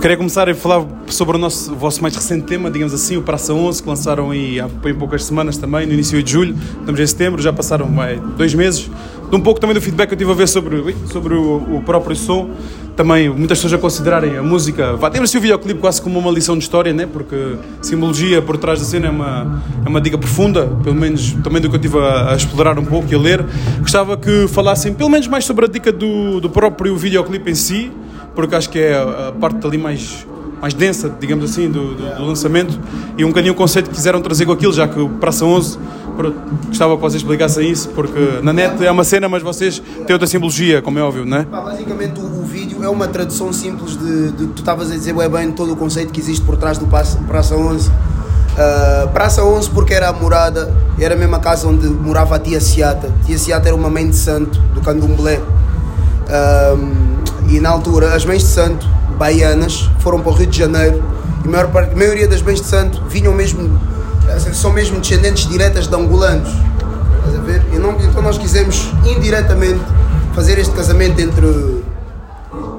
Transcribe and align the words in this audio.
Queria 0.00 0.16
começar 0.16 0.48
a 0.48 0.54
falar 0.54 0.86
sobre 1.08 1.36
o, 1.36 1.38
nosso, 1.38 1.72
o 1.72 1.76
vosso 1.76 2.00
mais 2.00 2.16
recente 2.16 2.46
tema, 2.46 2.70
digamos 2.70 2.94
assim, 2.94 3.18
o 3.18 3.22
Praça 3.22 3.52
11, 3.52 3.82
que 3.82 3.88
lançaram 3.88 4.30
aí 4.30 4.58
há 4.58 4.66
poucas 4.98 5.24
semanas 5.24 5.58
também, 5.58 5.86
no 5.86 5.92
início 5.92 6.22
de 6.22 6.32
julho. 6.32 6.56
Estamos 6.78 6.98
em 6.98 7.06
setembro, 7.06 7.42
já 7.42 7.52
passaram 7.52 7.86
vai, 7.94 8.16
dois 8.16 8.54
meses. 8.54 8.90
De 9.28 9.36
um 9.36 9.40
pouco 9.42 9.60
também 9.60 9.74
do 9.74 9.80
feedback 9.82 10.08
que 10.08 10.14
eu 10.14 10.18
tive 10.18 10.30
a 10.30 10.34
ver 10.34 10.48
sobre, 10.48 10.96
sobre 11.04 11.34
o, 11.34 11.76
o 11.76 11.82
próprio 11.84 12.16
som. 12.16 12.48
Também 12.96 13.28
muitas 13.28 13.58
pessoas 13.58 13.74
a 13.74 13.78
considerarem 13.78 14.38
a 14.38 14.42
música. 14.42 14.96
Vá, 14.96 15.10
temos 15.10 15.34
o 15.34 15.38
videoclipe 15.38 15.80
quase 15.80 16.00
como 16.00 16.18
uma 16.18 16.30
lição 16.30 16.56
de 16.56 16.64
história, 16.64 16.94
né? 16.94 17.06
porque 17.06 17.56
simbologia 17.82 18.40
por 18.40 18.56
trás 18.56 18.78
da 18.78 18.86
cena 18.86 19.08
é 19.08 19.10
uma, 19.10 19.62
é 19.84 19.88
uma 19.88 20.00
dica 20.00 20.16
profunda, 20.16 20.66
pelo 20.82 20.96
menos 20.96 21.32
também 21.44 21.60
do 21.60 21.68
que 21.68 21.76
eu 21.76 21.80
estive 21.80 21.98
a, 21.98 22.32
a 22.32 22.36
explorar 22.36 22.78
um 22.78 22.86
pouco 22.86 23.06
e 23.12 23.14
a 23.14 23.18
ler. 23.18 23.44
Gostava 23.80 24.16
que 24.16 24.48
falassem 24.48 24.94
pelo 24.94 25.10
menos 25.10 25.28
mais 25.28 25.44
sobre 25.44 25.66
a 25.66 25.68
dica 25.68 25.92
do, 25.92 26.40
do 26.40 26.48
próprio 26.48 26.96
videoclipe 26.96 27.50
em 27.50 27.54
si 27.54 27.92
porque 28.34 28.54
acho 28.54 28.70
que 28.70 28.78
é 28.78 28.96
a 28.96 29.32
parte 29.32 29.66
ali 29.66 29.78
mais, 29.78 30.26
mais 30.60 30.74
densa, 30.74 31.14
digamos 31.20 31.50
assim, 31.50 31.70
do, 31.70 31.94
do, 31.94 32.16
do 32.16 32.24
lançamento 32.24 32.78
e 33.16 33.24
um 33.24 33.28
bocadinho 33.28 33.52
o 33.52 33.56
conceito 33.56 33.90
que 33.90 33.96
quiseram 33.96 34.20
trazer 34.20 34.46
com 34.46 34.52
aquilo, 34.52 34.72
já 34.72 34.86
que 34.86 34.98
o 34.98 35.08
Praça 35.08 35.44
11, 35.44 35.78
gostava 36.68 36.96
que 36.96 37.02
vocês 37.02 37.22
explicassem 37.22 37.70
isso, 37.70 37.88
porque 37.90 38.40
na 38.42 38.52
net 38.52 38.84
é 38.84 38.90
uma 38.90 39.04
cena, 39.04 39.28
mas 39.28 39.42
vocês 39.42 39.82
têm 40.06 40.12
outra 40.12 40.26
simbologia, 40.26 40.82
como 40.82 40.98
é 40.98 41.02
óbvio, 41.02 41.24
não 41.24 41.38
é? 41.38 41.44
basicamente 41.44 42.20
o, 42.20 42.40
vídeo 42.50 42.82
é 42.82 42.88
uma 42.88 43.06
tradução 43.06 43.52
simples 43.52 43.96
de, 43.96 44.32
de 44.32 44.46
tu 44.48 44.58
estavas 44.58 44.90
a 44.90 44.94
dizer 44.94 45.14
bem, 45.14 45.28
bem 45.28 45.52
todo 45.52 45.72
o 45.72 45.76
conceito 45.76 46.12
que 46.12 46.20
existe 46.20 46.44
por 46.44 46.56
trás 46.56 46.78
do 46.78 46.86
Praça, 46.86 47.16
Praça 47.28 47.54
11. 47.54 47.88
Uh, 47.88 47.92
ah, 48.58 49.08
Praça 49.12 49.44
11 49.44 49.70
porque 49.70 49.94
era 49.94 50.08
a 50.08 50.12
morada, 50.12 50.74
era 50.98 51.14
a 51.14 51.16
mesma 51.16 51.38
casa 51.38 51.68
onde 51.68 51.86
morava 51.86 52.34
a 52.34 52.38
tia 52.38 52.60
Seata. 52.60 53.12
Tia 53.24 53.38
Seata 53.38 53.68
era 53.68 53.76
uma 53.76 53.88
mãe 53.88 54.08
de 54.08 54.16
santo 54.16 54.58
do 54.74 54.80
candomblé. 54.80 55.38
Uh, 55.38 57.09
e 57.50 57.58
na 57.58 57.70
altura, 57.70 58.14
as 58.14 58.24
mães 58.24 58.42
de 58.42 58.48
santo 58.48 58.86
baianas 59.18 59.90
foram 59.98 60.20
para 60.20 60.30
o 60.30 60.34
Rio 60.34 60.46
de 60.46 60.56
Janeiro 60.56 61.02
e 61.44 61.48
a, 61.48 61.50
maior 61.50 61.66
parte, 61.68 61.92
a 61.92 61.96
maioria 61.96 62.28
das 62.28 62.40
mães 62.42 62.60
de 62.60 62.66
santo 62.66 63.02
vinham 63.08 63.34
mesmo, 63.34 63.78
são 64.52 64.72
mesmo 64.72 65.00
descendentes 65.00 65.48
diretas 65.48 65.88
de 65.88 65.94
angolanos. 65.96 66.48
Estás 67.18 67.36
a 67.36 67.40
ver? 67.42 67.62
Não, 67.80 67.92
então 68.00 68.22
nós 68.22 68.38
quisemos 68.38 68.92
indiretamente 69.04 69.80
fazer 70.32 70.58
este 70.60 70.72
casamento 70.72 71.20
entre 71.20 71.44
o, 71.44 71.82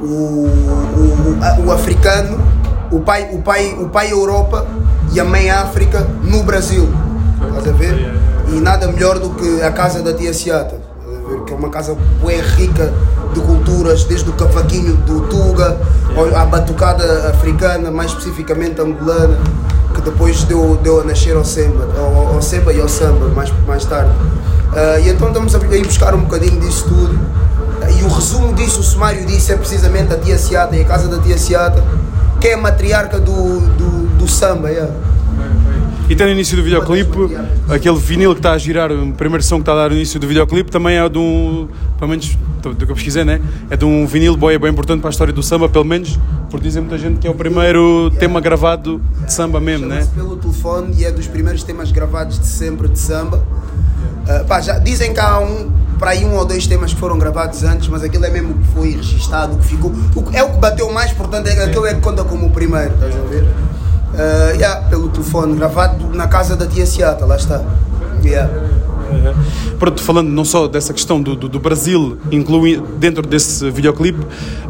o, 0.02 0.48
o, 0.48 1.66
o 1.66 1.72
africano, 1.72 2.40
o 2.90 3.02
pai, 3.02 3.30
o, 3.34 3.42
pai, 3.42 3.76
o 3.78 3.90
pai 3.90 4.12
Europa 4.12 4.66
e 5.12 5.20
a 5.20 5.26
mãe 5.26 5.50
África 5.50 6.08
no 6.24 6.44
Brasil. 6.44 6.88
Estás 7.50 7.68
a 7.68 7.72
ver? 7.74 8.14
E 8.48 8.60
nada 8.62 8.88
melhor 8.88 9.20
do 9.20 9.32
que 9.32 9.62
a 9.62 9.72
casa 9.72 10.02
da 10.02 10.14
tia 10.14 10.34
Seata, 10.34 10.80
que 11.46 11.52
é 11.52 11.56
uma 11.56 11.70
casa 11.70 11.98
bem 12.26 12.40
rica 12.40 12.94
de 13.34 13.40
culturas, 13.40 14.04
desde 14.04 14.30
o 14.30 14.34
cavaquinho 14.34 14.96
do 14.98 15.22
Tuga, 15.22 15.78
à 16.36 16.46
batucada 16.46 17.30
africana, 17.30 17.90
mais 17.90 18.12
especificamente 18.12 18.80
angolana, 18.82 19.38
que 19.94 20.02
depois 20.02 20.44
deu, 20.44 20.78
deu 20.82 21.02
a 21.02 21.04
nascer 21.04 21.36
ao 21.36 21.44
Semba, 21.44 21.88
ao, 21.98 22.36
ao 22.36 22.42
Semba 22.42 22.74
e 22.74 22.82
ao 22.82 22.90
Samba, 22.90 23.28
mais, 23.30 23.52
mais 23.68 23.86
tarde. 23.86 24.12
Uh, 24.12 25.00
e 25.06 25.10
então 25.10 25.28
estamos 25.28 25.54
a 25.54 25.76
ir 25.76 25.86
buscar 25.86 26.16
um 26.16 26.22
bocadinho 26.22 26.60
disso 26.60 26.86
tudo. 26.88 27.20
E 28.00 28.04
o 28.04 28.08
resumo 28.08 28.54
disso, 28.54 28.80
o 28.80 28.84
sumário 28.84 29.26
disso, 29.26 29.52
é 29.52 29.56
precisamente 29.56 30.14
a 30.14 30.18
Tia 30.18 30.38
Seata 30.38 30.76
e 30.76 30.82
a 30.82 30.86
casa 30.86 31.08
da 31.08 31.18
Tia 31.20 31.38
Seata, 31.38 31.84
que 32.40 32.48
é 32.48 32.54
a 32.54 32.58
matriarca 32.58 33.20
do, 33.20 33.60
do, 33.60 34.18
do 34.18 34.28
samba. 34.28 34.70
Yeah. 34.70 34.92
E 36.12 36.16
tem 36.16 36.26
no 36.26 36.34
início 36.34 36.58
do 36.58 36.64
videoclipe, 36.64 37.18
aquele 37.70 37.96
vinil 37.96 38.34
que 38.34 38.40
está 38.40 38.52
a 38.52 38.58
girar, 38.58 38.92
a 38.92 39.14
primeira 39.14 39.42
som 39.42 39.56
que 39.56 39.62
está 39.62 39.72
a 39.72 39.76
dar 39.76 39.90
no 39.92 39.96
início 39.96 40.20
do 40.20 40.28
videoclipe, 40.28 40.70
também 40.70 40.98
é 40.98 41.08
de 41.08 41.18
um, 41.18 41.70
pelo 41.98 42.10
menos 42.10 42.38
do 42.62 42.76
que 42.76 42.92
eu 42.92 42.96
pesquisei, 42.96 43.24
né? 43.24 43.40
é 43.70 43.78
de 43.78 43.86
um 43.86 44.06
vinil 44.06 44.36
boy, 44.36 44.58
bem 44.58 44.72
importante 44.72 45.00
para 45.00 45.08
a 45.08 45.12
história 45.12 45.32
do 45.32 45.42
samba, 45.42 45.70
pelo 45.70 45.86
menos, 45.86 46.20
por 46.50 46.60
dizer 46.60 46.82
muita 46.82 46.98
gente 46.98 47.18
que 47.20 47.26
é 47.26 47.32
o 47.32 47.34
primeiro 47.34 48.08
yeah. 48.08 48.20
tema 48.20 48.42
gravado 48.42 49.02
de 49.26 49.32
samba 49.32 49.62
mesmo, 49.62 49.86
né? 49.86 50.06
pelo 50.14 50.36
telefone 50.36 50.96
e 50.98 51.06
é 51.06 51.12
dos 51.12 51.28
primeiros 51.28 51.64
temas 51.64 51.94
gravados 51.94 52.38
de 52.38 52.46
sempre 52.46 52.90
de 52.90 53.00
samba. 53.00 53.38
Uh, 53.38 54.46
pá, 54.46 54.60
já 54.60 54.80
dizem 54.80 55.14
que 55.14 55.20
há 55.22 55.40
um, 55.40 55.72
para 55.98 56.12
aí 56.12 56.26
um 56.26 56.36
ou 56.36 56.44
dois 56.44 56.68
temas 56.68 56.94
que 56.94 57.00
foram 57.00 57.18
gravados 57.18 57.64
antes, 57.64 57.88
mas 57.88 58.04
aquilo 58.04 58.26
é 58.26 58.30
mesmo 58.30 58.56
que 58.56 58.68
foi 58.74 58.92
registado, 58.98 59.56
que 59.56 59.66
ficou. 59.66 59.94
é 60.34 60.44
o 60.44 60.52
que 60.52 60.58
bateu 60.58 60.92
mais, 60.92 61.14
portanto, 61.14 61.48
é, 61.48 61.64
aquilo 61.64 61.86
é 61.86 61.94
que 61.94 62.02
conta 62.02 62.26
como 62.26 62.48
o 62.48 62.50
primeiro, 62.50 62.94
estás 62.96 63.16
a 63.16 63.28
ver? 63.30 63.48
Uh, 64.14 64.56
yeah, 64.56 64.82
pelo 64.90 65.10
telefone, 65.10 65.56
gravado 65.56 66.10
na 66.14 66.28
casa 66.28 66.56
da 66.56 66.68
tia 66.68 66.86
Seata, 66.86 67.26
lá 67.26 67.38
está. 67.38 67.64
Yeah. 68.24 68.52
Pronto, 69.80 70.02
falando 70.02 70.30
não 70.30 70.46
só 70.46 70.68
dessa 70.68 70.94
questão 70.94 71.22
do, 71.22 71.36
do, 71.36 71.50
do, 71.50 71.60
Brasil, 71.60 72.18
inclui 72.32 72.82
dentro 72.98 73.22
desse 73.26 73.70
videoclipe, 73.72 74.20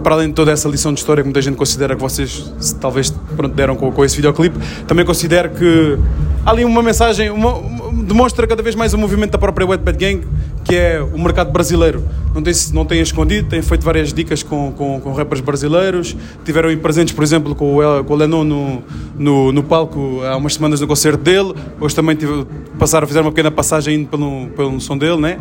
para 0.02 0.16
além 0.16 0.30
de 0.30 0.34
toda 0.34 0.52
essa 0.52 0.70
lição 0.70 0.94
de 0.94 1.00
história 1.00 1.22
que 1.22 1.28
muita 1.28 1.42
gente 1.42 1.56
considera 1.56 1.96
que 1.96 2.02
vocês 2.02 2.52
talvez 2.80 3.14
pronto, 3.36 3.54
deram 3.54 3.76
com, 3.76 3.92
com 3.92 4.06
esse 4.06 4.16
videoclipe, 4.16 4.58
também 4.88 5.06
considero 5.06 5.50
que 5.50 5.98
há 6.46 6.52
ali 6.52 6.64
uma 6.64 6.82
mensagem, 6.82 7.30
uma, 7.30 7.56
uma, 7.56 8.04
demonstra 8.04 8.48
cada 8.48 8.64
vez 8.64 8.74
mais 8.74 8.94
o 8.94 8.98
movimento 8.98 9.32
da 9.32 9.38
própria 9.38 9.68
Wet 9.68 9.84
Bad 9.84 9.98
Gang 9.98 10.26
que 10.64 10.76
é 10.76 11.02
o 11.02 11.18
mercado 11.18 11.52
brasileiro. 11.52 12.04
Não 12.34 12.42
tem, 12.42 12.54
não 12.74 12.86
tem 12.86 13.02
escondido, 13.02 13.50
tem 13.50 13.62
feito 13.62 13.84
várias 13.84 14.14
dicas 14.14 14.42
com, 14.42 14.72
com, 14.72 15.02
com 15.02 15.14
rappers 15.14 15.42
brasileiros. 15.42 16.16
Tiveram 16.46 16.70
aí 16.70 16.78
presentes, 16.78 17.14
por 17.14 17.24
exemplo, 17.24 17.54
com 17.54 17.78
o, 17.78 18.04
com 18.04 18.14
o 18.14 18.16
Lennon 18.16 18.44
no, 18.44 18.84
no, 19.18 19.52
no, 19.52 19.64
palco 19.64 20.22
há 20.24 20.38
umas 20.38 20.54
semanas 20.54 20.80
no 20.80 20.88
concerto 20.88 21.22
dele. 21.22 21.54
Hoje 21.80 21.94
também 21.94 22.16
tive, 22.16 22.46
passaram, 22.80 23.06
fizeram 23.06 23.26
uma 23.26 23.32
pequena 23.32 23.52
passagem 23.52 23.96
indo 23.96 24.08
pelo, 24.08 24.48
pelo 24.56 24.80
som 24.80 24.98
dele, 24.98 25.18
né? 25.18 25.40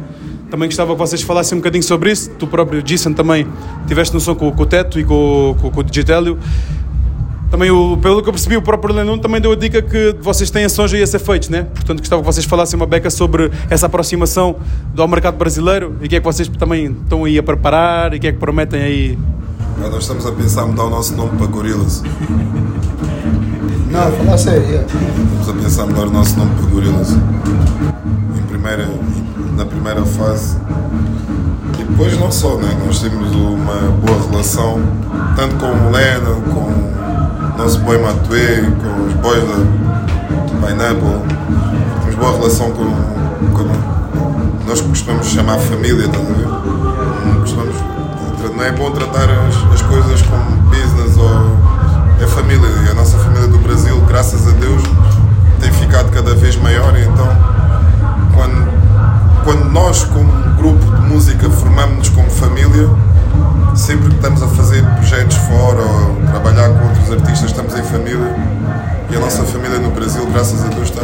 Também 0.51 0.69
gostava 0.69 0.93
que 0.95 0.99
vocês 0.99 1.23
falassem 1.23 1.57
um 1.57 1.61
bocadinho 1.61 1.85
sobre 1.85 2.11
isso. 2.11 2.31
Tu 2.31 2.47
próprio, 2.47 2.83
Jason, 2.83 3.13
também 3.13 3.47
tiveste 3.87 4.13
no 4.13 4.21
som 4.21 4.35
com, 4.35 4.51
com 4.51 4.63
o 4.63 4.67
Teto 4.67 4.99
e 4.99 5.05
com, 5.05 5.55
com, 5.61 5.71
com 5.71 5.81
o 5.81 5.85
Digitélio. 5.85 6.37
Também, 7.51 7.69
o, 7.71 7.97
pelo 7.97 8.23
que 8.23 8.29
eu 8.29 8.33
percebi, 8.33 8.57
o 8.57 8.63
próprio 8.63 8.95
Lennon 8.95 9.19
também 9.19 9.41
deu 9.41 9.51
a 9.51 9.57
dica 9.57 9.83
que 9.83 10.15
vocês 10.21 10.51
têm 10.51 10.65
ações 10.65 10.95
aí 10.95 11.03
a 11.03 11.07
ser 11.07 11.19
feitos, 11.19 11.49
né? 11.49 11.67
Portanto, 11.75 11.99
gostava 11.99 12.23
que 12.23 12.27
vocês 12.27 12.47
falassem 12.47 12.77
uma 12.79 12.87
beca 12.87 13.11
sobre 13.11 13.51
essa 13.69 13.87
aproximação 13.87 14.57
ao 14.97 15.09
mercado 15.09 15.37
brasileiro 15.37 15.97
e 16.01 16.07
o 16.07 16.09
que 16.09 16.15
é 16.15 16.21
que 16.21 16.25
vocês 16.25 16.49
também 16.49 16.93
estão 17.03 17.25
aí 17.25 17.37
a 17.37 17.43
preparar 17.43 18.15
e 18.15 18.19
o 18.19 18.21
que 18.21 18.29
é 18.29 18.33
que 18.33 18.39
prometem 18.39 18.81
aí. 18.81 19.19
nós 19.81 19.97
estamos 19.97 20.25
a 20.27 20.31
pensar 20.31 20.63
em 20.63 20.69
mudar 20.69 20.85
o 20.85 20.91
nosso 20.91 21.17
nome 21.17 21.37
para 21.37 21.47
Gorillaz. 21.49 22.05
Não, 23.91 24.13
falar 24.13 24.39
sério. 24.39 24.63
Yeah. 24.63 24.87
Estamos 25.41 25.49
a 25.49 25.53
pensar 25.65 25.85
em 25.85 25.87
mudar 25.89 26.07
o 26.07 26.11
nosso 26.11 26.39
nome 26.39 26.55
para 26.55 26.67
Gorillaz. 26.67 27.11
Em 27.11 28.43
primeira, 28.47 28.89
na 29.57 29.65
primeira 29.65 30.07
fase. 30.07 30.57
E 31.81 31.83
depois 31.83 32.17
não 32.17 32.31
só, 32.31 32.57
né? 32.59 32.81
Nós 32.87 33.01
temos 33.01 33.35
uma 33.35 33.75
boa 33.75 34.31
relação, 34.31 34.81
tanto 35.35 35.57
com 35.57 35.67
o 35.67 35.91
Lennon, 35.91 36.41
com 36.43 37.00
nosso 37.61 37.79
boy 37.81 37.99
Matuê, 37.99 38.63
com 38.81 39.07
os 39.07 39.13
boys 39.17 39.45
da 39.45 40.67
Pineapple. 40.67 41.21
Temos 42.01 42.15
boa 42.15 42.33
relação 42.33 42.71
com, 42.71 42.87
com 43.53 44.67
nós 44.67 44.81
costumamos 44.81 45.27
chamar 45.27 45.59
família, 45.59 46.07
estás 46.07 46.25
a 46.27 46.33
ver? 46.33 47.41
Costumamos, 47.41 47.77
não 48.57 48.65
é 48.65 48.73
bom 48.73 48.91
tratar 48.93 49.29
as, 49.29 49.75
as 49.75 49.83
coisas 49.83 50.23
como 50.23 50.57
business 50.71 51.19
ou 51.19 51.29
é 52.23 52.27
família. 52.29 52.67
E 52.87 52.91
a 52.93 52.95
nossa 52.95 53.19
família 53.19 53.47
do 53.47 53.59
Brasil, 53.59 54.01
graças 54.09 54.49
a 54.49 54.53
Deus, 54.53 54.83
tem 55.61 55.71
ficado 55.71 56.11
cada 56.13 56.35
vez 56.35 56.57
maior. 56.57 56.95
Então, 56.99 57.29
quando, 58.33 59.45
quando 59.45 59.71
nós, 59.71 60.05
como 60.05 60.33
grupo 60.57 60.97
de 60.97 61.03
música, 61.03 61.51
formamos-nos 61.51 62.09
como 62.09 62.31
família, 62.31 62.89
sempre 63.75 64.09
que 64.09 64.17
estamos 64.17 64.43
a 64.43 64.49
fazer 64.49 64.83
projetos 64.83 65.37
fora 65.37 65.83
ou 65.83 66.21
outros 66.33 66.50
artistas, 67.31 67.51
estamos 67.53 67.79
em 67.79 67.83
família 67.85 68.35
e 69.09 69.17
a 69.17 69.21
nossa 69.21 69.45
família 69.45 69.79
no 69.79 69.91
Brasil, 69.91 70.27
graças 70.33 70.65
a 70.65 70.69
Deus, 70.69 70.89
está 70.89 71.03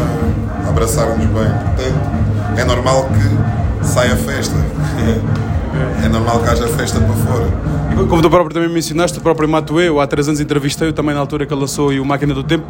a 0.65 0.69
abraçar-nos 0.69 1.19
bem. 1.19 1.29
Portanto, 1.35 2.59
é 2.59 2.65
normal 2.65 3.09
que 3.09 3.87
saia 3.87 4.17
festa. 4.17 4.57
É 6.03 6.09
normal 6.09 6.39
que 6.39 6.49
haja 6.49 6.67
festa 6.69 6.99
para 6.99 7.15
fora. 7.15 8.07
Como 8.09 8.23
tu 8.23 8.31
próprio 8.31 8.55
também 8.55 8.71
mencionaste, 8.71 9.19
o 9.19 9.21
próprio 9.21 9.47
Matuê, 9.47 9.89
eu 9.89 10.01
há 10.01 10.07
três 10.07 10.27
anos 10.27 10.41
entrevistei-o 10.41 10.93
também 10.93 11.15
na 11.15 11.21
altura 11.21 11.45
que 11.45 11.53
ele 11.53 11.61
lançou 11.61 11.91
o 11.91 12.05
Máquina 12.05 12.33
do 12.33 12.43
Tempo, 12.43 12.65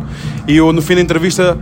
e 0.49 0.57
eu 0.57 0.73
no 0.73 0.83
fim 0.83 0.97
da 0.97 1.03
entrevista 1.03 1.57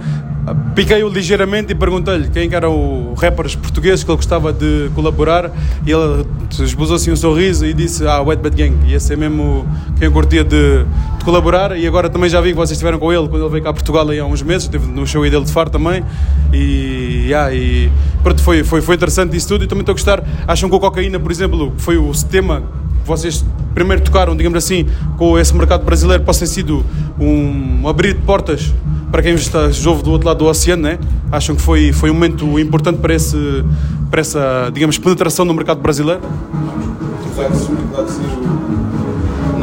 piquei-o 0.74 1.08
ligeiramente 1.08 1.72
e 1.72 1.74
perguntei-lhe 1.74 2.28
quem 2.28 2.52
eram 2.52 3.12
os 3.12 3.20
rappers 3.20 3.54
portugueses 3.56 4.02
que 4.02 4.10
ele 4.10 4.16
gostava 4.16 4.52
de 4.52 4.90
colaborar 4.94 5.50
e 5.86 5.90
ele 5.90 6.26
esbozou 6.60 6.96
assim 6.96 7.12
um 7.12 7.16
sorriso 7.16 7.64
e 7.66 7.74
disse 7.74 8.06
ah, 8.06 8.20
Wet 8.22 8.42
Bad 8.42 8.56
Gang, 8.56 8.74
ia 8.86 9.00
ser 9.00 9.16
mesmo 9.16 9.66
quem 9.98 10.10
curtia 10.10 10.44
de, 10.44 10.84
colaborar 11.24 11.76
e 11.76 11.86
agora 11.86 12.08
também 12.08 12.28
já 12.28 12.40
vi 12.40 12.50
que 12.50 12.56
vocês 12.56 12.72
estiveram 12.72 12.98
com 12.98 13.12
ele 13.12 13.26
quando 13.28 13.42
ele 13.42 13.50
veio 13.50 13.62
cá 13.62 13.70
a 13.70 13.72
Portugal 13.72 14.06
há 14.08 14.24
uns 14.24 14.42
meses, 14.42 14.64
esteve 14.64 14.86
no 14.86 15.06
show 15.06 15.22
dele 15.22 15.44
de 15.44 15.52
Faro 15.52 15.70
também 15.70 16.04
e, 16.52 17.24
yeah, 17.26 17.52
e 17.52 17.90
pronto, 18.22 18.42
foi, 18.42 18.62
foi, 18.62 18.80
foi 18.80 18.94
interessante 18.94 19.36
isso 19.36 19.48
tudo 19.48 19.64
e 19.64 19.66
também 19.66 19.80
estou 19.80 19.92
a 19.92 19.96
gostar, 19.96 20.22
acham 20.46 20.68
que 20.68 20.76
o 20.76 20.80
Cocaína 20.80 21.18
por 21.18 21.32
exemplo, 21.32 21.72
foi 21.78 21.96
o 21.96 22.12
tema 22.30 22.62
que 23.02 23.08
vocês 23.08 23.44
primeiro 23.74 24.02
tocaram, 24.02 24.36
digamos 24.36 24.56
assim, 24.56 24.86
com 25.16 25.38
esse 25.38 25.54
mercado 25.54 25.84
brasileiro, 25.84 26.22
possa 26.22 26.40
ter 26.40 26.46
sido 26.46 26.84
um 27.18 27.86
abrir 27.88 28.14
de 28.14 28.20
portas 28.20 28.72
para 29.10 29.22
quem 29.22 29.34
está 29.34 29.70
jovem 29.70 30.02
do 30.02 30.10
outro 30.10 30.26
lado 30.26 30.38
do 30.38 30.46
oceano, 30.46 30.82
né? 30.82 30.98
Acham 31.30 31.54
que 31.54 31.62
foi, 31.62 31.92
foi 31.92 32.10
um 32.10 32.14
momento 32.14 32.58
importante 32.58 32.98
para, 32.98 33.14
esse, 33.14 33.64
para 34.10 34.20
essa, 34.20 34.70
digamos, 34.72 34.98
penetração 34.98 35.44
no 35.44 35.54
mercado 35.54 35.80
brasileiro? 35.80 36.20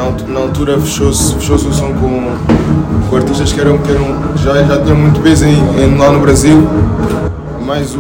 Na, 0.02 0.08
altu- 0.08 0.28
na 0.28 0.40
altura 0.40 0.80
fechou-se 0.80 1.36
fechou 1.36 1.56
o 1.56 1.60
som 1.74 1.94
com, 1.94 2.36
com 3.10 3.16
artistas 3.16 3.54
que, 3.54 3.60
eram, 3.60 3.78
que 3.78 3.92
eram, 3.92 4.36
já, 4.38 4.64
já 4.64 4.82
tinham 4.82 4.98
muito 4.98 5.20
peso 5.22 5.46
em, 5.46 5.54
em- 5.84 5.98
lá 5.98 6.12
no 6.12 6.20
Brasil, 6.20 6.68
mais 7.66 7.94
o. 7.96 8.00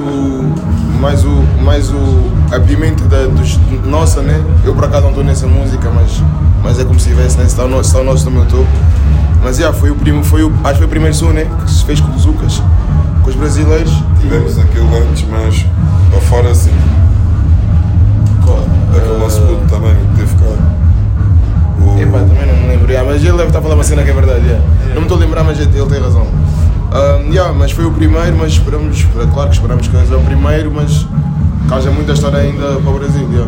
mais 0.99 1.23
o. 1.23 1.43
mais 1.63 1.89
o. 1.91 2.31
a 2.51 2.59
pimenta 2.59 3.03
da, 3.05 3.27
dos, 3.27 3.59
nossa, 3.85 4.21
né? 4.21 4.41
Eu 4.65 4.73
por 4.73 4.85
acaso 4.85 5.03
não 5.03 5.09
estou 5.09 5.23
nessa 5.23 5.45
música, 5.47 5.89
mas, 5.93 6.23
mas 6.63 6.79
é 6.79 6.83
como 6.83 6.99
se 6.99 7.09
tivesse, 7.09 7.37
né? 7.37 7.43
Se 7.43 7.51
está 7.51 7.65
o 7.65 7.67
nosso, 7.67 7.89
está 7.89 7.99
o 7.99 8.03
nosso 8.03 8.23
também 8.25 8.39
eu 8.39 8.45
estou. 8.45 8.65
Mas 9.43 9.57
yeah, 9.57 9.75
foi 9.77 9.89
o 9.91 9.95
primo, 9.95 10.23
foi 10.23 10.43
o, 10.43 10.51
acho 10.63 10.73
que 10.73 10.77
foi 10.79 10.85
o 10.85 10.89
primeiro 10.89 11.15
som, 11.15 11.29
né? 11.31 11.47
Que 11.65 11.71
se 11.71 11.83
fez 11.85 11.99
com 12.01 12.11
os 12.15 12.23
Zucas, 12.23 12.61
com 13.23 13.29
os 13.29 13.35
brasileiros. 13.35 13.91
Tivemos 14.19 14.57
aquilo 14.59 14.87
antes, 14.97 15.25
mas 15.29 15.65
para 16.09 16.19
fora 16.21 16.49
assim. 16.49 16.71
Aquele 18.95 19.17
nosso 19.19 19.39
puto 19.41 19.61
também 19.69 19.95
que 19.95 20.19
teve 20.19 20.35
cá. 20.35 20.70
Yeah, 22.91 23.09
mas 23.09 23.23
ele 23.23 23.31
deve 23.31 23.47
estar 23.47 23.59
a 23.59 23.61
falar 23.61 23.75
uma 23.75 23.83
cena 23.83 24.03
que 24.03 24.09
é 24.09 24.13
verdade. 24.13 24.45
yeah. 24.45 24.63
Não 24.89 24.95
me 24.95 25.01
estou 25.01 25.17
a 25.17 25.19
lembrar, 25.19 25.43
mas 25.43 25.59
ele 25.59 25.69
tem 25.71 25.99
razão. 25.99 26.27
Um, 26.91 27.31
yeah, 27.31 27.53
mas 27.53 27.71
foi 27.71 27.85
o 27.85 27.91
primeiro, 27.91 28.35
mas 28.37 28.51
esperamos, 28.51 29.05
claro 29.33 29.49
que 29.49 29.55
esperamos 29.55 29.87
que 29.87 29.97
seja 29.97 30.17
o 30.17 30.23
primeiro, 30.23 30.71
mas 30.71 31.07
haja 31.71 31.89
muita 31.89 32.11
história 32.11 32.39
ainda 32.39 32.75
para 32.81 32.89
o 32.89 32.99
Brasil. 32.99 33.40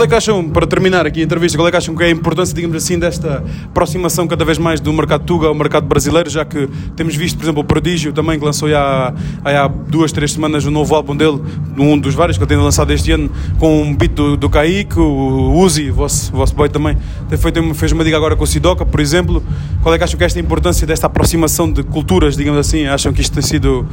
Qual 0.00 0.06
é 0.06 0.08
que 0.08 0.14
acham, 0.14 0.48
para 0.48 0.66
terminar 0.66 1.04
aqui 1.04 1.20
a 1.20 1.24
entrevista, 1.24 1.58
qual 1.58 1.68
é 1.68 1.70
que 1.70 1.76
acham 1.76 1.94
que 1.94 2.02
é 2.02 2.06
a 2.06 2.10
importância, 2.10 2.54
digamos 2.54 2.74
assim, 2.74 2.98
desta 2.98 3.44
aproximação 3.66 4.26
cada 4.26 4.46
vez 4.46 4.56
mais 4.56 4.80
do 4.80 4.90
mercado 4.94 5.26
Tuga 5.26 5.48
ao 5.48 5.54
mercado 5.54 5.86
brasileiro, 5.86 6.30
já 6.30 6.42
que 6.42 6.70
temos 6.96 7.14
visto, 7.14 7.36
por 7.36 7.44
exemplo, 7.44 7.60
o 7.60 7.64
Prodígio 7.66 8.10
também, 8.10 8.38
que 8.38 8.44
lançou 8.46 8.74
há, 8.74 9.12
há 9.44 9.68
duas, 9.68 10.10
três 10.10 10.32
semanas 10.32 10.64
o 10.64 10.70
novo 10.70 10.94
álbum 10.94 11.14
dele, 11.14 11.38
um 11.76 11.98
dos 11.98 12.14
vários 12.14 12.38
que 12.38 12.42
ele 12.42 12.48
tem 12.48 12.56
lançado 12.56 12.90
este 12.94 13.12
ano, 13.12 13.30
com 13.58 13.82
um 13.82 13.94
beat 13.94 14.12
do, 14.12 14.38
do 14.38 14.48
Kaique, 14.48 14.98
o 14.98 15.52
Uzi, 15.58 15.90
vosso, 15.90 16.32
vosso 16.32 16.54
boy 16.54 16.70
também, 16.70 16.96
feito, 17.38 17.74
fez 17.74 17.92
uma 17.92 18.02
diga 18.02 18.16
agora 18.16 18.34
com 18.34 18.44
o 18.44 18.46
Sidoca, 18.46 18.86
por 18.86 19.00
exemplo. 19.00 19.42
Qual 19.82 19.94
é 19.94 19.98
que 19.98 20.04
acham 20.04 20.16
que 20.16 20.24
é 20.24 20.26
esta 20.26 20.40
importância 20.40 20.86
desta 20.86 21.08
aproximação 21.08 21.70
de 21.70 21.82
culturas, 21.82 22.38
digamos 22.38 22.58
assim, 22.58 22.86
acham 22.86 23.12
que 23.12 23.20
isto 23.20 23.34
tem 23.34 23.42
sido... 23.42 23.86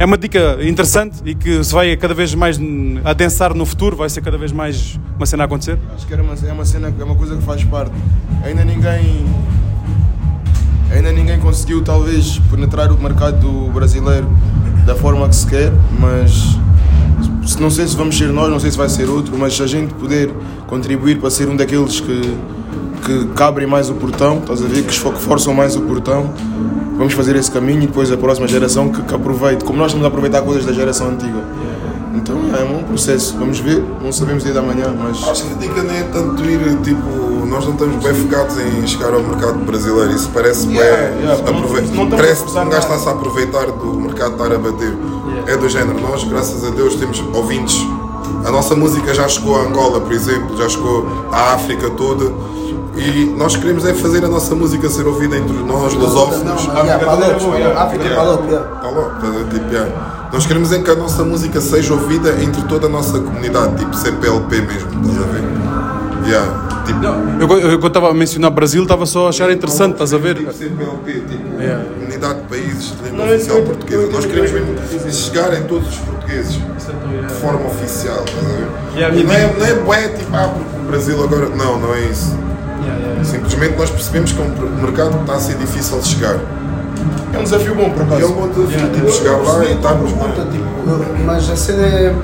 É 0.00 0.04
uma 0.04 0.16
dica 0.16 0.58
interessante 0.62 1.20
e 1.24 1.34
que 1.34 1.62
se 1.64 1.74
vai 1.74 1.96
cada 1.96 2.14
vez 2.14 2.32
mais 2.32 2.56
adensar 3.04 3.52
no 3.52 3.66
futuro, 3.66 3.96
vai 3.96 4.08
ser 4.08 4.20
cada 4.20 4.38
vez 4.38 4.52
mais 4.52 4.96
uma 5.16 5.26
cena 5.26 5.42
a 5.42 5.46
acontecer. 5.46 5.76
Acho 5.92 6.06
que 6.06 6.12
era 6.12 6.22
uma, 6.22 6.34
é 6.34 6.52
uma 6.52 6.64
cena, 6.64 6.94
é 6.96 7.02
uma 7.02 7.16
coisa 7.16 7.36
que 7.36 7.42
faz 7.42 7.64
parte. 7.64 7.90
Ainda 8.44 8.64
ninguém. 8.64 9.26
Ainda 10.92 11.10
ninguém 11.10 11.40
conseguiu 11.40 11.82
talvez 11.82 12.38
penetrar 12.48 12.92
o 12.92 13.02
mercado 13.02 13.48
brasileiro 13.74 14.28
da 14.86 14.94
forma 14.94 15.28
que 15.28 15.34
se 15.34 15.48
quer, 15.48 15.72
mas 15.98 16.56
não 17.58 17.68
sei 17.68 17.88
se 17.88 17.96
vamos 17.96 18.16
ser 18.16 18.28
nós, 18.28 18.48
não 18.48 18.60
sei 18.60 18.70
se 18.70 18.78
vai 18.78 18.88
ser 18.88 19.08
outro, 19.08 19.36
mas 19.36 19.60
a 19.60 19.66
gente 19.66 19.92
puder 19.94 20.28
contribuir 20.68 21.18
para 21.18 21.28
ser 21.28 21.48
um 21.48 21.56
daqueles 21.56 21.98
que, 21.98 22.36
que, 22.98 23.26
que 23.26 23.42
abrem 23.42 23.66
mais 23.66 23.88
o 23.90 23.94
portão, 23.94 24.38
estás 24.38 24.62
a 24.62 24.66
ver, 24.66 24.82
que 24.84 24.94
forçam 24.94 25.54
mais 25.54 25.76
o 25.76 25.80
portão, 25.82 26.30
vamos 26.96 27.12
fazer 27.14 27.36
esse 27.36 27.50
caminho 27.50 27.82
e 27.82 27.86
depois 27.86 28.10
a 28.12 28.16
próxima 28.16 28.46
geração 28.48 28.88
que, 28.88 29.02
que 29.02 29.14
aproveite, 29.14 29.64
como 29.64 29.78
nós 29.78 29.88
estamos 29.88 30.04
a 30.04 30.08
aproveitar 30.08 30.42
coisas 30.42 30.64
da 30.64 30.72
geração 30.72 31.08
antiga. 31.08 31.42
Então 32.14 32.36
é 32.58 32.64
um 32.64 32.82
processo, 32.82 33.36
vamos 33.38 33.60
ver, 33.60 33.82
não 34.02 34.10
sabemos 34.10 34.42
dia 34.42 34.52
da 34.52 34.62
manhã, 34.62 34.94
mas. 35.00 35.22
Acho 35.28 35.44
que 35.44 35.52
a 35.54 35.56
dica 35.56 35.82
nem 35.82 35.98
é 35.98 36.02
tanto 36.04 36.44
ir, 36.44 36.76
tipo, 36.82 37.46
nós 37.46 37.64
não 37.64 37.72
estamos 37.74 38.02
bem 38.02 38.12
focados 38.14 38.56
em 38.58 38.86
chegar 38.86 39.12
ao 39.14 39.22
mercado 39.22 39.58
brasileiro. 39.64 40.12
Isso 40.12 40.28
parece 40.34 40.66
bem. 40.66 40.76
Yeah, 40.76 41.02
yeah, 41.16 41.42
não- 41.52 41.58
aprove- 41.60 41.96
não 41.96 42.02
a 42.04 42.06
parece 42.10 42.44
que 42.44 42.50
um 42.50 42.68
gajo 42.68 42.78
está-se 42.78 43.08
a 43.08 43.12
aproveitar 43.12 43.66
do 43.66 44.00
mercado 44.00 44.32
estar 44.32 44.52
a 44.52 44.58
bater. 44.58 44.92
É 45.46 45.56
do 45.56 45.68
género. 45.68 46.00
Nós, 46.00 46.24
graças 46.24 46.64
a 46.64 46.70
Deus, 46.70 46.96
temos 46.96 47.22
ouvintes. 47.32 47.76
A 48.44 48.50
nossa 48.50 48.74
música 48.74 49.14
já 49.14 49.28
chegou 49.28 49.56
a 49.56 49.62
Angola, 49.66 50.00
por 50.00 50.12
exemplo, 50.12 50.56
já 50.58 50.68
chegou 50.68 51.06
à 51.30 51.54
África 51.54 51.88
toda. 51.90 52.32
E 52.98 53.24
nós 53.36 53.56
queremos 53.56 53.84
é 53.86 53.94
fazer 53.94 54.24
a 54.24 54.28
nossa 54.28 54.54
música 54.54 54.88
ser 54.88 55.06
ouvida 55.06 55.36
entre 55.36 55.56
nós, 55.58 55.94
lusófonos. 55.94 56.66
Não, 56.66 56.74
África. 57.76 58.14
Palop? 58.14 58.42
Tipo, 59.50 59.72
yeah. 59.72 60.28
Nós 60.32 60.44
queremos 60.46 60.72
é 60.72 60.78
que 60.80 60.90
a 60.90 60.94
nossa 60.94 61.24
música 61.24 61.60
seja 61.60 61.94
ouvida 61.94 62.30
entre 62.42 62.60
toda 62.62 62.86
a 62.86 62.90
nossa 62.90 63.18
comunidade, 63.18 63.76
tipo 63.76 63.94
CPLP 63.96 64.60
mesmo, 64.60 64.90
estás 65.08 65.18
a 65.22 65.32
ver? 65.32 65.42
Yeah. 66.26 66.68
Tipo, 66.84 67.04
Eu, 67.04 67.60
eu, 67.60 67.70
eu 67.72 67.78
quando 67.78 67.88
estava 67.88 68.10
a 68.10 68.14
mencionar 68.14 68.50
Brasil, 68.50 68.82
estava 68.82 69.06
só 69.06 69.26
a 69.26 69.28
achar 69.30 69.50
interessante, 69.50 69.92
estás 69.92 70.12
a 70.12 70.18
ver? 70.18 70.36
Tipo 70.36 70.52
CPLP, 70.52 71.12
tipo 71.12 71.60
Yeah. 71.60 71.84
Comunidade 71.94 72.40
de 72.40 72.46
Países 72.48 72.94
de 72.96 73.10
Língua 73.10 73.26
Não, 73.26 73.34
Oficial 73.34 73.56
eu- 73.58 73.64
Portuguesa. 73.64 74.02
eu- 74.02 74.12
Nós 74.12 74.24
eu- 74.24 74.30
queremos 74.30 74.50
eu- 74.52 74.60
mesmo 74.66 75.12
chegar 75.12 75.54
em 75.58 75.62
todos 75.64 75.88
os 75.88 75.96
portugueses 75.98 76.52
de 76.52 77.34
forma 77.40 77.66
oficial, 77.66 78.24
estás 78.24 78.44
a 78.44 78.48
ver? 78.56 78.68
Yeah, 78.96 79.16
e 79.16 79.24
não 79.24 79.32
é, 79.34 79.54
não 79.58 79.66
é 79.66 79.74
bué, 79.74 80.08
tipo, 80.08 80.34
ah, 80.34 80.48
porque 80.54 80.80
o 80.80 80.84
Brasil 80.90 81.22
agora. 81.24 81.48
Não, 81.50 81.78
não 81.78 81.94
é 81.94 82.00
isso. 82.00 82.36
Simplesmente 83.30 83.76
nós 83.76 83.90
percebemos 83.90 84.32
que 84.32 84.40
é 84.40 84.44
um 84.44 84.80
mercado 84.82 85.10
que 85.14 85.20
está 85.20 85.34
a 85.34 85.40
ser 85.40 85.56
difícil 85.58 85.98
de 86.00 86.06
chegar. 86.08 86.38
É 87.32 87.38
um 87.38 87.42
desafio 87.42 87.74
bom, 87.74 87.90
por 87.90 88.06
E 88.06 88.10
é 88.12 88.16
acaso. 88.16 88.32
um 88.32 88.36
bom 88.36 88.48
desafio, 88.48 88.90
tipo, 88.90 89.10
chegar 89.12 89.36
lá 89.36 89.64
e 89.64 89.72
estarmos 89.74 90.10
tipo, 90.10 90.24
eu- 90.86 91.16
mas 91.26 91.50
a 91.50 91.56
cena 91.56 91.82
é. 91.86 92.14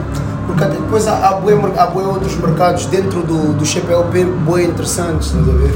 Porque 0.46 0.64
depois 0.64 1.06
há, 1.08 1.28
há, 1.28 1.32
bué, 1.34 1.54
há 1.76 1.86
bué 1.86 2.04
outros 2.04 2.36
mercados 2.36 2.86
dentro 2.86 3.22
do, 3.22 3.54
do 3.54 3.64
CPLP 3.66 4.24
bué 4.24 4.64
interessantes, 4.64 5.28
estás 5.28 5.48
a 5.48 5.52
ver? 5.52 5.74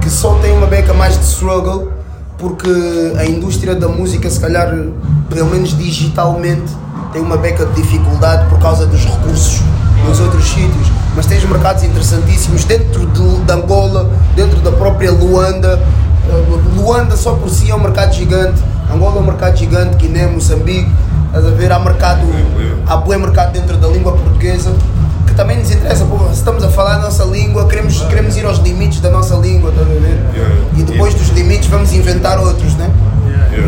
Que 0.00 0.08
só 0.10 0.34
tem 0.34 0.52
uma 0.56 0.66
beca 0.66 0.92
mais 0.94 1.18
de 1.18 1.24
struggle, 1.24 1.90
porque 2.38 3.12
a 3.18 3.24
indústria 3.24 3.74
da 3.74 3.88
música, 3.88 4.28
se 4.30 4.38
calhar, 4.40 4.72
pelo 5.28 5.46
menos 5.50 5.76
digitalmente, 5.76 6.64
tem 7.12 7.22
uma 7.22 7.36
beca 7.36 7.64
de 7.66 7.80
dificuldade 7.80 8.48
por 8.48 8.58
causa 8.60 8.86
dos 8.86 9.04
recursos 9.04 9.60
nos 10.06 10.20
outros 10.20 10.44
sítios. 10.48 10.88
Mas 11.16 11.26
tens 11.26 11.44
mercados 11.44 11.84
interessantíssimos 11.84 12.64
dentro 12.64 13.06
de, 13.06 13.44
de 13.44 13.52
Angola, 13.52 14.10
dentro 14.34 14.60
da 14.60 14.72
própria 14.72 15.12
Luanda. 15.12 15.80
Uh, 16.28 16.80
Luanda 16.80 17.16
só 17.16 17.34
por 17.34 17.50
si 17.50 17.70
é 17.70 17.74
um 17.74 17.80
mercado 17.80 18.12
gigante, 18.14 18.62
Angola 18.92 19.16
é 19.16 19.20
um 19.20 19.26
mercado 19.26 19.56
gigante, 19.56 19.96
Guiné, 19.96 20.26
Moçambique, 20.26 20.90
estás 21.26 21.46
a 21.46 21.50
ver? 21.50 21.70
Há 21.70 21.78
mercado, 21.78 22.22
há 22.86 22.96
bom 22.96 23.18
mercado 23.18 23.52
dentro 23.52 23.76
da 23.76 23.88
língua 23.88 24.12
portuguesa 24.12 24.72
que 25.26 25.34
também 25.34 25.58
nos 25.58 25.70
interessa, 25.70 26.04
pô, 26.04 26.18
se 26.28 26.34
estamos 26.34 26.62
a 26.62 26.68
falar 26.68 26.94
a 26.94 26.98
nossa 26.98 27.24
língua, 27.24 27.66
queremos, 27.66 28.00
queremos 28.02 28.36
ir 28.36 28.46
aos 28.46 28.58
limites 28.58 29.00
da 29.00 29.10
nossa 29.10 29.34
língua, 29.34 29.70
estás 29.70 29.86
a 29.86 29.90
ver? 29.90 30.22
E 30.76 30.82
depois 30.82 31.14
dos 31.14 31.28
limites 31.28 31.68
vamos 31.68 31.92
inventar 31.92 32.38
outros, 32.38 32.74
né? 32.76 32.90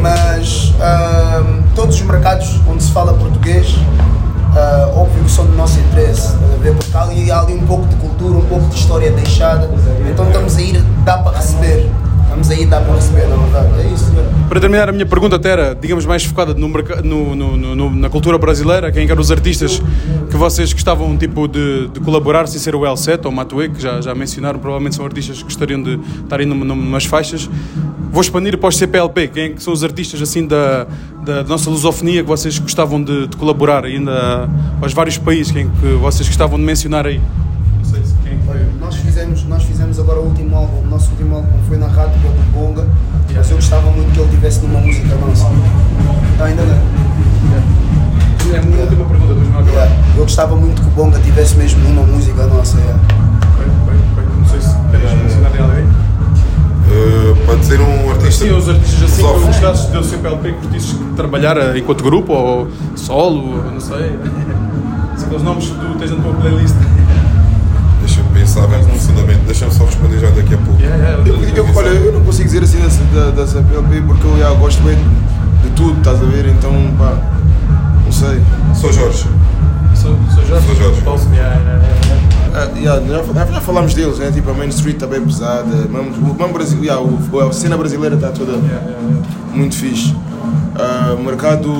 Mas 0.00 0.72
ahm, 0.80 1.62
todos 1.74 1.96
os 1.96 2.02
mercados 2.02 2.60
onde 2.68 2.82
se 2.82 2.92
fala 2.92 3.14
português, 3.14 3.76
ah, 4.56 4.90
óbvio 4.94 5.22
que 5.24 5.30
são 5.30 5.46
do 5.46 5.52
nosso 5.52 5.78
interesse, 5.78 6.32
ver? 6.60 6.74
Porque 6.74 6.96
há 6.96 7.02
ali, 7.02 7.30
há 7.30 7.40
ali 7.40 7.54
um 7.54 7.66
pouco 7.66 7.86
de 7.86 7.96
cultura, 7.96 8.38
um 8.38 8.46
pouco 8.46 8.66
de 8.68 8.76
história 8.76 9.10
deixada, 9.12 9.70
então 10.10 10.26
estamos 10.26 10.56
a 10.56 10.62
ir, 10.62 10.82
dá 11.04 11.18
para 11.18 11.36
receber. 11.36 11.90
Estamos 12.38 12.50
aí, 12.50 12.66
dá 12.66 12.80
para 12.82 12.94
receber, 12.94 13.26
na 13.28 13.36
verdade. 13.36 13.80
É 13.80 13.92
isso. 13.92 14.12
Para 14.48 14.60
terminar, 14.60 14.88
a 14.88 14.92
minha 14.92 15.06
pergunta 15.06 15.36
até 15.36 15.50
era, 15.50 15.74
digamos, 15.74 16.04
mais 16.04 16.22
focada 16.24 16.52
no 16.52 16.68
no- 16.68 17.34
no- 17.34 17.56
no- 17.56 17.74
no- 17.74 17.90
na 17.90 18.10
cultura 18.10 18.36
brasileira, 18.36 18.92
quem 18.92 19.08
eram 19.08 19.20
os 19.20 19.30
artistas 19.32 19.82
que 20.30 20.36
vocês 20.36 20.72
gostavam 20.72 21.16
tipo, 21.16 21.48
de, 21.48 21.88
de 21.88 21.98
colaborar, 22.00 22.46
sem 22.46 22.60
ser 22.60 22.74
o 22.74 22.80
El7 22.80 23.24
ou 23.24 23.30
o 23.30 23.34
Matuê, 23.34 23.68
que 23.70 23.80
já, 23.80 24.00
já 24.02 24.14
mencionaram, 24.14 24.58
provavelmente 24.58 24.96
são 24.96 25.04
artistas 25.06 25.38
que 25.38 25.44
gostariam 25.44 25.82
de 25.82 25.98
estarem 26.22 26.46
num- 26.46 26.56
num- 26.64 26.76
numas 26.76 27.06
faixas. 27.06 27.48
Vou 28.12 28.20
expandir 28.20 28.58
para 28.58 28.68
os 28.68 28.76
CPLP, 28.76 29.28
quem 29.28 29.42
é 29.44 29.48
que 29.50 29.62
são 29.62 29.72
os 29.72 29.82
artistas 29.82 30.20
assim 30.20 30.46
da, 30.46 30.86
da 31.24 31.42
nossa 31.42 31.70
lusofonia 31.70 32.22
que 32.22 32.28
vocês 32.28 32.58
gostavam 32.58 33.02
de, 33.02 33.28
de 33.28 33.36
colaborar 33.36 33.84
ainda 33.84 34.48
aos 34.80 34.92
vários 34.92 35.16
países, 35.16 35.50
quem 35.52 35.68
que 35.70 35.86
vocês 36.00 36.28
gostavam 36.28 36.58
de 36.58 36.64
mencionar 36.64 37.06
aí? 37.06 37.18
Não 37.78 37.84
sei 37.84 38.02
se 38.04 38.14
quem 38.22 38.38
foi. 38.46 38.56
Nós 38.80 38.94
fizemos, 38.96 39.44
nós 39.44 39.62
fizemos 39.64 39.98
agora 39.98 40.20
o 40.20 40.26
último 40.26 40.54
álbum, 40.56 40.82
o 40.86 40.90
nosso 40.90 41.10
último 41.12 41.36
álbum 41.36 41.48
tivesse 44.46 44.60
numa 44.60 44.78
música 44.78 45.14
nossa. 45.16 45.48
Não, 46.38 46.44
ainda 46.44 46.62
não. 46.62 48.54
É 48.54 48.58
a 48.58 48.62
minha 48.62 48.80
última 48.80 49.04
pergunta, 49.04 49.34
depois 49.34 49.50
não 49.50 49.66
Yeah. 49.66 49.96
Eu 50.16 50.22
gostava 50.22 50.54
muito 50.54 50.80
que 50.80 50.86
o 50.86 50.90
Bonga 50.92 51.18
tivesse 51.18 51.56
mesmo 51.56 51.82
numa 51.82 52.02
música 52.02 52.46
nossa. 52.46 52.78
yeah. 52.78 53.00
Não 54.38 54.46
sei 54.46 54.60
se 54.60 54.68
queres 54.90 55.12
mencionar 55.20 55.50
alguém. 55.60 55.84
Uh, 55.84 57.36
pode 57.44 57.64
ser 57.64 57.80
um 57.80 58.10
artista. 58.10 58.44
Sim, 58.44 58.52
os 58.52 58.68
artistas 58.68 59.02
assim 59.02 59.16
que 59.16 59.22
lusófono. 59.22 59.46
gostasses 59.46 59.86
do 59.86 60.04
CPLP 60.04 60.52
que 60.52 60.60
curtisses 60.60 60.96
trabalhar 61.16 61.56
eh, 61.56 61.78
enquanto 61.78 62.04
grupo 62.04 62.32
ou 62.32 62.68
solo, 62.94 63.64
não 63.72 63.80
sei. 63.80 64.16
São 65.16 65.26
aqueles 65.26 65.42
nomes 65.42 65.66
que 65.66 65.74
tu 65.74 65.98
tens 65.98 66.10
na 66.12 66.22
tua 66.22 66.34
playlist. 66.34 66.76
Deixa-me 68.56 68.56
pensar 68.56 68.66
bem 68.66 68.84
profundamente. 68.84 69.40
Deixa-me 69.46 69.72
só 69.72 69.84
responder 69.84 70.18
já 70.18 70.30
daqui 70.30 70.54
a 70.54 70.58
pouco. 70.58 70.82
Eu, 70.82 71.64
eu, 71.64 71.76
olha, 71.76 71.88
eu 71.88 72.12
não 72.12 72.24
consigo 72.24 72.48
dizer 72.48 72.62
assim 72.62 73.04
da, 73.14 73.30
da, 73.30 73.46
CPLP 73.46 74.00
porque 74.06 74.26
eu 74.26 74.38
já 74.38 74.50
gosto 74.52 74.82
bem 74.82 74.96
de 75.62 75.70
tudo, 75.70 75.98
estás 75.98 76.22
a 76.22 76.24
ver? 76.24 76.46
Então, 76.46 76.72
pá, 76.98 77.18
não 78.04 78.12
sei. 78.12 78.40
Sou 78.74 78.92
Jorge. 78.92 79.28
Sou, 79.94 80.16
sou 80.34 80.46
Jorge. 80.46 80.66
Sou 80.66 80.74
Jorge. 80.76 81.00
Paulo, 81.02 81.20
yeah, 81.34 81.54
yeah, 81.56 81.84
yeah. 81.84 82.06
Ah, 82.54 82.70
yeah, 82.78 83.02
já, 83.06 83.44
já 83.52 83.60
falámos 83.60 83.92
deles, 83.92 84.18
né? 84.18 84.30
Tipo, 84.30 84.50
a 84.50 84.54
Main 84.54 84.68
Street 84.68 84.96
está 84.96 85.06
bem 85.06 85.20
pesada. 85.20 85.64
Mesmo, 85.64 86.34
mesmo 86.34 86.52
Brasil, 86.52 86.82
yeah, 86.82 87.02
o- 87.02 87.40
a 87.40 87.52
cena 87.52 87.76
brasileira 87.76 88.14
está 88.14 88.30
toda 88.30 88.58
muito 89.52 89.76
fixe. 89.76 90.14
Ah, 90.78 91.14
o 91.18 91.22
mercado 91.22 91.70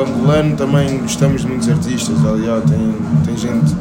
angolano 0.00 0.56
também 0.56 0.98
gostamos 0.98 1.42
de 1.42 1.46
muitos 1.46 1.68
artistas. 1.68 2.16
ah, 2.26 2.36
yeah, 2.36 2.62
tem, 2.66 2.94
tem 3.24 3.36
gente, 3.36 3.74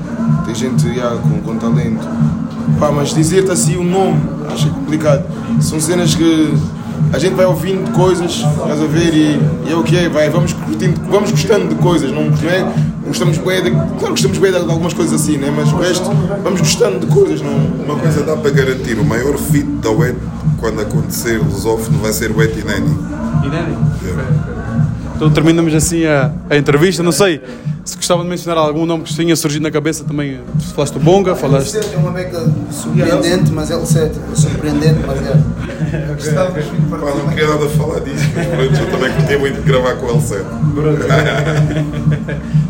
tem 0.46 0.56
gente 0.56 0.88
yeah, 0.88 1.18
com, 1.18 1.42
com 1.42 1.58
talento. 1.58 2.08
Pá, 2.79 2.91
mas 2.91 3.13
dizer-te 3.13 3.51
assim 3.51 3.77
o 3.77 3.84
nome, 3.84 4.22
acho 4.53 4.69
complicado. 4.69 5.24
São 5.62 5.79
cenas 5.79 6.15
que 6.15 6.53
a 7.13 7.19
gente 7.19 7.34
vai 7.34 7.45
ouvindo 7.45 7.91
coisas, 7.91 8.31
estás 8.31 8.81
a 8.81 8.86
ver, 8.86 9.13
e, 9.13 9.39
e 9.67 9.72
é 9.72 9.75
o 9.75 9.84
que 9.84 9.95
é, 9.95 10.10
vai, 10.10 10.29
vamos, 10.29 10.53
curtindo, 10.53 11.00
vamos 11.10 11.31
gostando 11.31 11.67
de 11.67 11.75
coisas, 11.75 12.12
não, 12.12 12.25
não 12.29 12.50
é? 12.50 12.74
Gostamos 13.07 13.38
bem 13.38 13.63
de, 13.63 13.72
claro, 13.72 14.10
gostamos 14.10 14.38
bem 14.38 14.51
de 14.51 14.57
algumas 14.57 14.93
coisas 14.93 15.22
assim, 15.22 15.38
né? 15.38 15.53
mas 15.55 15.72
o 15.72 15.77
resto, 15.77 16.10
vamos 16.43 16.60
gostando 16.60 17.00
de 17.00 17.05
coisas, 17.05 17.41
não. 17.41 17.55
Uma 17.86 17.98
coisa 17.98 18.24
dá 18.24 18.36
para 18.36 18.50
garantir, 18.50 18.98
o 18.98 19.05
maior 19.05 19.38
fit 19.38 19.65
da 19.81 19.91
wet 19.91 20.17
quando 20.60 20.81
acontecer 20.81 21.38
lusófono 21.38 22.00
vai 22.00 22.12
ser 22.12 22.31
wet 22.31 22.57
e 22.60 22.63
Nani. 22.63 22.98
E 23.43 23.48
Nani? 23.48 23.77
Então 25.15 25.29
terminamos 25.29 25.74
assim 25.74 26.05
a, 26.05 26.31
a 26.50 26.57
entrevista. 26.57 27.03
Não 27.03 27.12
sei 27.12 27.41
se 27.86 27.96
gostava 27.96 28.24
de 28.24 28.30
mencionar 28.30 28.58
algum 28.58 28.84
nome 28.86 29.04
que 29.04 29.15
tenha 29.15 29.36
surgido 29.36 29.62
na 29.62 29.70
cabeça 29.70 30.04
também. 30.04 30.42
Falaste 30.74 30.94
do 30.94 31.00
Bonga, 31.00 31.36
falaste. 31.36 31.77
É 31.77 31.98
uma 31.98 32.10
beca 32.12 32.44
surpreendente, 32.72 33.51
mas 33.51 33.70
é 33.70 33.77
o 33.77 33.86
7. 33.86 34.20
É 34.32 34.36
surpreendente, 34.36 35.00
mas 35.06 35.20
é. 35.22 35.39
Gostava 36.15 36.60
de 36.60 36.68
Pá, 36.89 36.98
não 36.98 37.30
queria 37.30 37.48
nada 37.48 37.70
falar 37.70 38.00
disso, 38.00 38.25
mas 38.36 38.48
pronto, 38.48 38.75
eu 38.75 38.89
também 38.92 39.13
curti 39.13 39.38
muito 39.38 39.62
de 39.62 39.62
gravar 39.62 39.96
com 39.98 40.08
o 40.08 40.20
L7. 40.20 40.44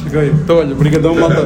Então, 0.16 0.60
olha, 0.60 0.72
obrigadão, 0.72 1.14
malta. 1.14 1.42